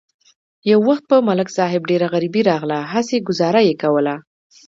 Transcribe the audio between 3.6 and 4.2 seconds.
یې کوله.